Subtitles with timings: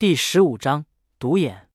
[0.00, 0.86] 第十五章
[1.18, 1.68] 独眼。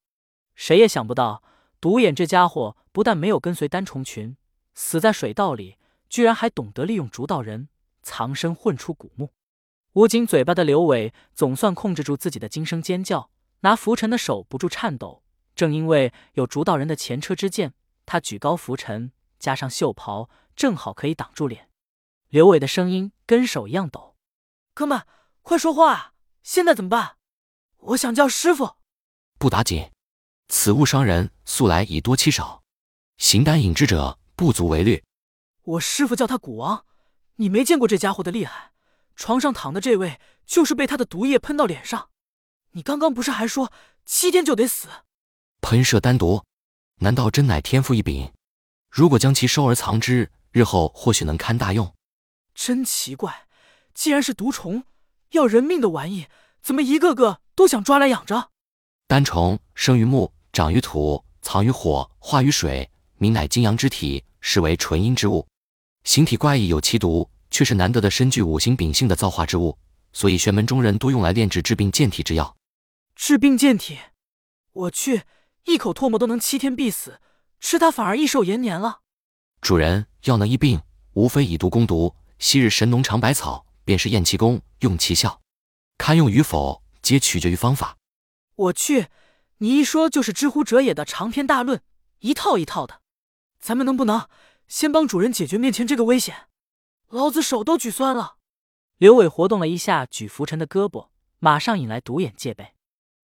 [0.56, 1.44] 谁也想不到，
[1.80, 4.36] 独眼这家伙不但没有跟随单虫群，
[4.74, 5.78] 死在水道里，
[6.10, 7.70] 居然还懂得利用竹道人
[8.02, 9.30] 藏身混出古墓。
[9.94, 13.30] 捂紧嘴巴的刘伟总算控制住自己的惊声尖叫，
[13.60, 15.22] 拿拂尘的手不住颤抖。
[15.54, 17.76] 正因为有竹道人的前车之鉴，
[18.08, 21.70] 他举高拂尘，加上袖袍，正好可以挡住脸。
[22.30, 24.16] 刘伟的声音跟手一样抖
[24.74, 25.04] ：“哥们，
[25.44, 26.14] 快说话啊！
[26.42, 27.18] 现在怎么办？”
[27.88, 28.78] 我想叫师傅，
[29.38, 29.92] 不打紧。
[30.48, 32.64] 此物伤人，素来以多欺少，
[33.18, 35.04] 形单影只者不足为虑。
[35.64, 36.84] 我师傅叫他蛊王，
[37.36, 38.72] 你没见过这家伙的厉害。
[39.16, 42.10] 床上躺的这位，就是被他的毒液喷到脸上。
[42.72, 43.72] 你刚刚不是还说
[44.04, 44.88] 七天就得死？
[45.62, 46.44] 喷射丹毒，
[47.02, 48.32] 难道真乃天赋异禀？
[48.90, 51.94] 如果将其收而藏之，日后或许能堪大用。
[52.56, 53.48] 真奇怪，
[53.94, 54.86] 既然是毒虫，
[55.32, 56.28] 要人命的玩意。
[56.62, 58.52] 怎么一个个都想抓来养着？
[59.08, 65.48] 丹虫生于木，长于土，藏于火，化于水，名乃金阳之体，是为纯阴之物。
[66.04, 69.78] 形体怪异，有奇毒，却是难得的身具五行秉性的造化之物，
[70.14, 72.56] 所以玄门中人多用来炼制治病健体之药。
[73.16, 73.98] 治病健体？
[74.74, 75.24] 我去，
[75.64, 77.20] 一口唾沫都能七天必死，
[77.60, 79.00] 吃它反而益寿延年了。
[79.62, 80.82] 主人药能医病，
[81.14, 82.14] 无非以毒攻毒。
[82.38, 85.42] 昔日神农尝百草，便是验其功，用其效。
[85.98, 87.98] 堪用与否，皆取决于方法。
[88.56, 89.10] 我去，
[89.60, 91.84] 你一说就是知乎者也的长篇大论，
[92.22, 93.02] 一套一套的。
[93.60, 94.28] 咱们能不能
[94.68, 96.48] 先帮主人解决面前这个危险？
[97.10, 98.38] 老子手都举酸了。
[98.98, 102.74] 刘伟活动了一下举拂尘的胳膊，马上引来独眼戒备。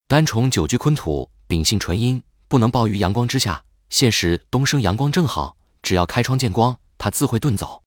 [0.06, 3.64] 单虫久居坤土，秉性纯阴，不能暴于阳光之下。
[3.88, 7.82] 现时东升阳光正好，只要开窗见光，它自会遁走。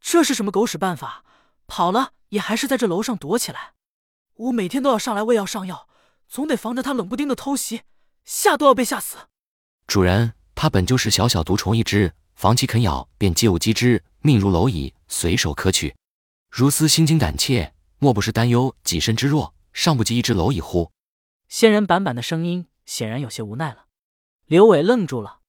[0.00, 1.24] 这是什么狗屎办法？
[1.68, 3.74] 跑了也还是在这楼上躲起来。
[4.38, 5.88] 我每天都要上来喂药上药，
[6.28, 7.82] 总得防着他冷不丁的偷袭，
[8.24, 9.16] 吓都要被吓死。
[9.88, 15.96] 主人，它本就是小小毒虫一只，防其啃咬，便借物击之，命如蝼蚁，随手可取。
[16.50, 20.92] 如斯心惊胆怯，莫不是担忧己身之弱，尚不及一只蝼蚁乎？
[21.48, 23.86] 仙人板板的声音显然有些无奈了。
[24.46, 25.40] 刘伟愣住了，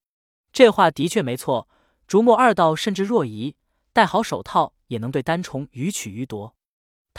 [0.52, 1.68] 这话的确没错。
[2.08, 3.56] 竹木二道甚至若夷，
[3.94, 6.56] 戴好手套也能对单虫予取予夺。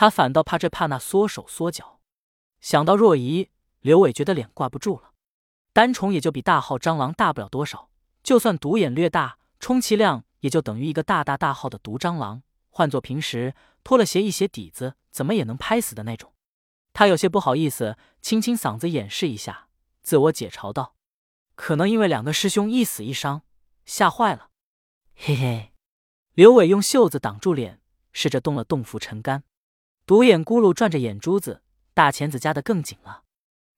[0.00, 2.00] 他反倒怕这怕那，缩手缩脚。
[2.62, 3.50] 想到若仪，
[3.80, 5.12] 刘伟觉得脸挂不住了。
[5.74, 7.90] 单虫也就比大号蟑螂大不了多少，
[8.22, 12.42] 就算独眼略大，充其量也就等于一个大大大号的毒蟑螂。
[12.70, 16.32] 换做平时，脱了鞋一鞋底子，怎么也能拍死的那种。
[16.94, 19.68] 他有些不好意思，清清嗓子掩饰一下，
[20.00, 20.94] 自我解嘲道
[21.54, 23.42] ：“可能因为两个师兄一死一伤，
[23.84, 24.48] 吓坏了。
[25.14, 25.72] ”嘿嘿。
[26.32, 27.82] 刘伟用袖子挡住脸，
[28.14, 29.44] 试着动了动拂尘干。
[30.10, 31.62] 独眼咕噜转着眼珠子，
[31.94, 33.22] 大钳子夹得更紧了。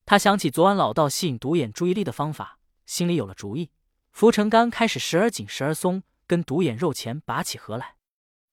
[0.06, 3.70] 他想起昨晚老道吸引独眼注意力的方法，心里有了主意。
[4.12, 7.96] 浮尘干开始时而紧时而松，跟独眼肉钳拔起河来。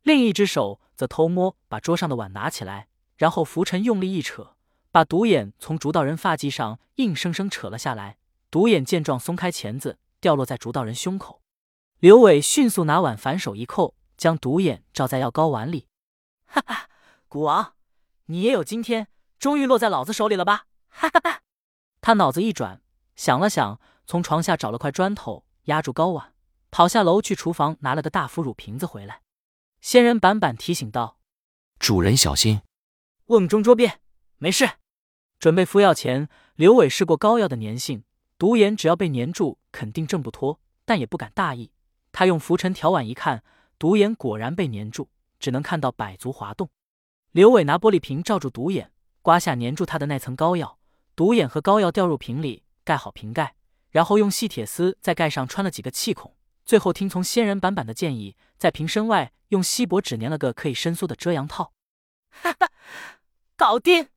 [0.03, 4.57] 另一只手则偷摸把桌上的碗拿起来，然后浮尘用力一扯，
[4.91, 8.17] 把独眼从竹道人发髻上硬生生扯了下来。
[8.51, 11.41] 独眼见状，松开钳子，掉落在竹道人胸口。
[11.99, 15.87] 刘伟迅速拿碗反手一扣，将独眼罩在药膏碗里。
[16.45, 16.88] 哈哈。
[17.31, 17.75] 古王，
[18.25, 19.07] 你也有今天，
[19.37, 20.65] 终于落在老子手里了吧？
[20.87, 21.41] 哈哈哈！
[22.01, 22.81] 他脑子一转，
[23.15, 26.33] 想了想，从床下找了块砖头压住高碗，
[26.71, 29.21] 跑下楼去厨房拿了个大腐乳瓶子回来。
[29.79, 31.19] 仙人板板提醒道
[31.77, 32.61] ：“主人小心，
[33.27, 33.99] 瓮中捉鳖，
[34.39, 34.67] 没事。”
[35.37, 38.03] 准备敷药前，刘伟试过膏药的粘性，
[38.39, 41.71] 毒盐只要被粘住，肯定挣不脱，但也不敢大意。
[42.11, 43.43] 他用浮尘调碗一看，
[43.77, 46.67] 毒盐果然被粘住，只能看到百足滑动。
[47.31, 48.91] 刘伟拿玻璃瓶罩住独眼，
[49.21, 50.79] 刮下粘住他的那层膏药。
[51.15, 53.53] 独眼和膏药掉入瓶里，盖好瓶盖，
[53.91, 56.35] 然后用细铁丝在盖上穿了几个气孔。
[56.65, 61.71] 最后听从仙人板板的建议，在瓶身外用锡箔纸粘了个可以伸缩的遮阳套。
[62.31, 62.71] 哈哈，
[63.55, 64.07] 搞定！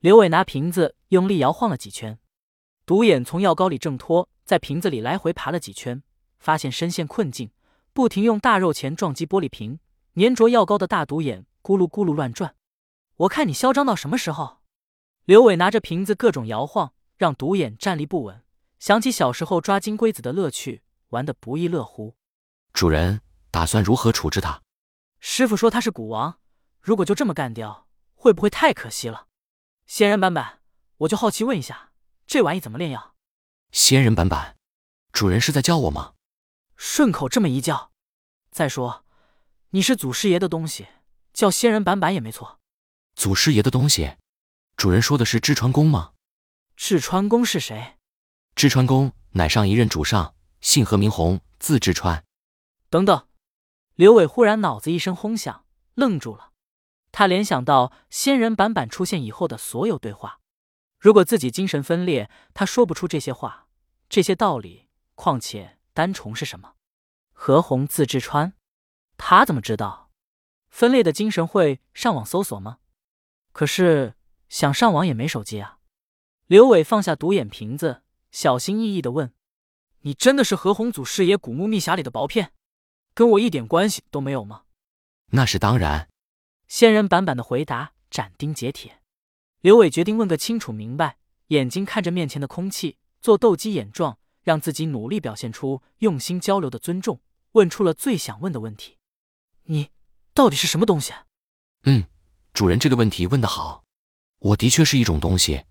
[0.00, 2.18] 刘伟拿瓶子用力摇晃了几圈，
[2.86, 6.02] 独眼从药膏里挣脱，在瓶子里来回爬了几圈，
[6.38, 7.50] 发现深陷困境，
[7.92, 9.78] 不停用大肉钳撞击玻璃瓶，
[10.14, 11.44] 粘着药膏的大独眼。
[11.66, 12.54] 咕噜咕噜乱转，
[13.16, 14.58] 我看你嚣张到什么时候？
[15.24, 18.44] 刘伟拿着瓶子各种摇晃，让独眼站立不稳。
[18.78, 22.14] 想起小时候抓金龟子的乐趣，玩得不亦乐乎。
[22.72, 23.20] 主人
[23.50, 24.62] 打算如何处置他？
[25.18, 26.38] 师傅说他是蛊王，
[26.80, 29.26] 如果就这么干掉，会不会太可惜了？
[29.86, 30.60] 仙人板板，
[30.98, 31.90] 我就好奇问一下，
[32.28, 33.16] 这玩意怎么炼药？
[33.72, 34.56] 仙人板板，
[35.10, 36.14] 主人是在叫我吗？
[36.76, 37.90] 顺口这么一叫。
[38.52, 39.04] 再说，
[39.70, 40.86] 你是祖师爷的东西。
[41.36, 42.60] 叫仙人板板也没错，
[43.14, 44.16] 祖师爷的东西，
[44.74, 46.14] 主人说的是智川公吗？
[46.76, 47.98] 智川公是谁？
[48.54, 52.24] 智川公乃上一任主上，姓何名弘，字智川。
[52.88, 53.28] 等等，
[53.96, 56.52] 刘伟忽然脑子一声轰响，愣住了。
[57.12, 60.40] 他联想到仙人板板出现以后的所有对话，
[60.98, 63.68] 如果自己精神分裂，他说不出这些话，
[64.08, 64.88] 这些道理。
[65.14, 66.76] 况且单重是什么？
[67.34, 68.54] 何鸿字智川，
[69.18, 70.05] 他怎么知道？
[70.76, 72.80] 分裂的精神会上网搜索吗？
[73.52, 74.12] 可是
[74.50, 75.78] 想上网也没手机啊。
[76.48, 79.32] 刘伟放下独眼瓶子，小心翼翼的问
[80.04, 82.52] ：“你真的是何鸿祖师爷古墓秘匣里的薄片，
[83.14, 84.64] 跟我一点关系都没有吗？”
[85.32, 86.10] 那是当然。
[86.68, 89.00] 仙人板板的回答斩钉截铁。
[89.62, 98.98] 刘伟决定问个清楚明白，眼睛看着面前的空气，做斗鸡眼状，让自己努力表现出用心交流的尊重，问出了最想问的问题
[99.64, 99.88] ：“你
[100.36, 101.14] 到底是什么东西？”
[101.84, 102.04] 嗯，
[102.52, 103.84] 主人这个问题问得好。
[104.38, 105.64] 我的确是一种东西，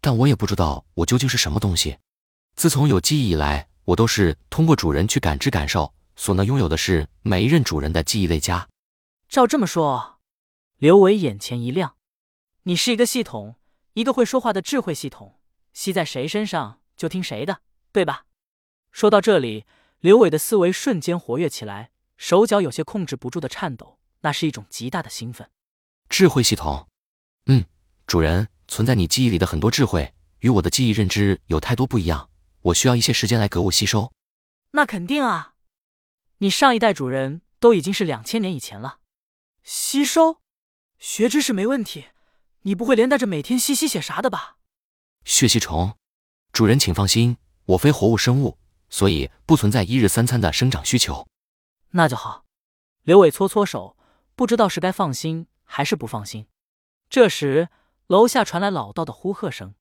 [0.00, 1.98] 但我也不知道我究竟是什么东西。
[2.54, 8.68] 自从有记忆以来，我都是通过主人去感知感受，所能拥有的是每一任主人的记忆累加。
[9.28, 10.20] 照这么说。
[10.78, 11.96] 刘伟眼前一亮，
[12.62, 13.56] 你是一个系统，
[13.94, 15.40] 一个会说话的智慧系统，
[15.72, 17.58] 吸在谁身上就听谁的，
[17.92, 18.26] 对吧？
[18.92, 19.64] 说到这里，
[19.98, 25.48] 刘伟的思维瞬间活跃起来，手脚有些控制不住的颤抖，那是一种极大的兴奋。
[26.08, 26.88] 智慧系统，
[27.46, 27.64] 嗯，
[28.06, 32.28] 主人存在你记忆里的很多智慧，与我的记忆认知有太多不一样，
[32.62, 34.12] 我需要一些时间来格物吸收。
[34.72, 35.54] 那肯定啊，
[36.38, 38.98] 你上一代主人都已经是两千年以前了，
[39.62, 40.40] 吸收。
[40.98, 42.06] 学知识没问题，
[42.62, 44.56] 你不会连带着每天吸吸血啥的吧？
[45.24, 45.96] 血吸虫，
[46.52, 48.56] 主人请放心，我非活物生物，
[48.88, 51.26] 所以不存在一日三餐的生长需求。
[51.90, 52.44] 那就好。
[53.02, 53.96] 刘伟搓搓手，
[54.34, 56.46] 不知道是该放心还是不放心。
[57.08, 57.68] 这时，
[58.06, 59.74] 楼下传来老道的呼喝声：“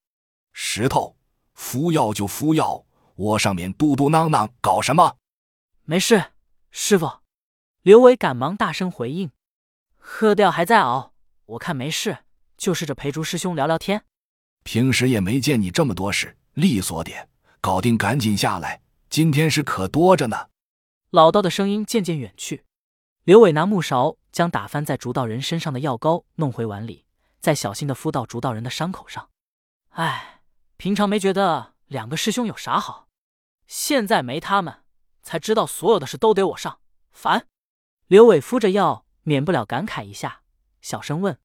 [0.53, 1.15] 石头，
[1.53, 5.17] 服药就服药，我上面嘟嘟囔囔搞什么？”
[5.83, 6.31] 没事，
[6.71, 7.19] 师傅。
[7.81, 9.31] 刘伟赶忙大声回应
[9.97, 11.13] ：“喝掉还在熬。”
[11.51, 12.19] 我看没事，
[12.57, 14.05] 就试着陪朱师兄聊聊天。
[14.63, 17.27] 平时也没见你这么多事，利索点，
[17.59, 18.81] 搞定赶紧下来。
[19.09, 20.47] 今天事可多着呢。
[21.09, 22.63] 老道的声音渐渐远去。
[23.23, 27.05] 刘伟拿木勺将打翻在竹道人身上的药膏弄回碗里，
[27.39, 29.29] 再小心的敷到竹道人的伤口上。
[29.89, 30.41] 哎，
[30.77, 33.09] 平常没觉得两个师兄有啥好，
[33.67, 34.81] 现在没他们，
[35.21, 36.79] 才知道所有的事都得我上，
[37.11, 37.45] 烦。
[38.07, 40.41] 刘伟敷着药，免不了感慨一下。
[40.81, 41.37] 小声问：“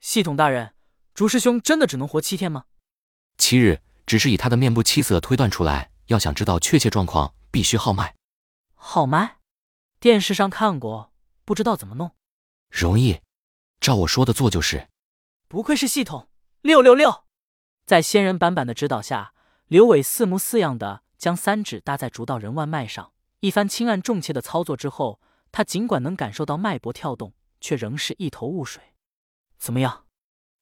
[0.00, 0.74] 系统大人，
[1.12, 2.64] 竹师兄真的只能活七天吗？”
[3.36, 5.90] 七日，只是以他的面部气色推断出来。
[6.06, 8.16] 要想知道确切状况，必须号脉。
[8.74, 9.36] 号脉？
[10.00, 11.09] 电视上看过，
[11.50, 12.12] 不知道怎么弄。
[12.70, 13.22] 容易，
[13.80, 14.86] 照我说的做就是。
[15.48, 16.28] 不愧是系统，
[16.60, 17.24] 六六六！
[17.84, 19.34] 在仙人板板的指导下，
[19.66, 25.20] 刘伟似模似样的将三指搭在竹道人腕脉上，一番轻按重切的操作之后，
[25.50, 27.34] 他尽管能感受到脉搏跳动。
[27.60, 28.80] 却仍是一头雾水。
[29.58, 30.06] 怎么样？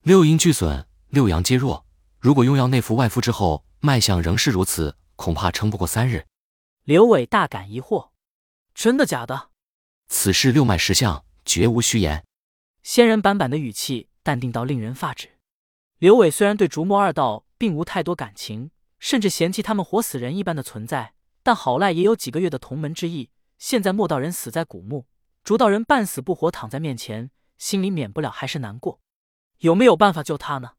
[0.05, 1.85] 六阴俱损，六阳皆弱。
[2.19, 6.26] 如果用药内服外敷之后，脉象仍是如此，恐怕撑不过三日。
[6.85, 8.08] 刘伟大感疑惑：
[8.75, 9.50] 真的假的？
[10.08, 12.25] 此事六脉实相，绝无虚言。
[12.82, 15.28] 仙人板板的语气淡定到令人发指。
[15.99, 23.30] 刘伟虽然对竹墨二道并无太多感情，甚至嫌弃他们活死人一般的存在，但好赖也有几个月的同门之谊。
[23.59, 25.06] 现在莫道人死在古墓。
[25.44, 29.00] 竹道人半死不活躺在面前，心里免不了还是难过。
[29.59, 30.73] 有没有办法救他呢？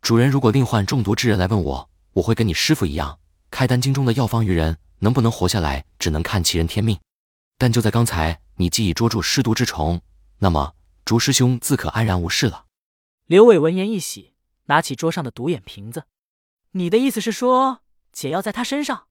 [0.00, 3.18] 主人，如果另换中毒之人来问我，我会跟你师傅一样，
[3.50, 6.98] 开丹经中的药方于人，能不能活下来，只能看其人天命。
[7.56, 10.00] 但就在刚才，你既已捉住尸毒之虫，
[10.38, 12.66] 那么竹师兄自可安然无事了。
[13.26, 14.34] 刘伟闻言一喜，
[14.66, 16.04] 拿起桌上的毒眼瓶子。
[16.72, 17.80] 你的意思是说，
[18.12, 19.06] 解药在他身上？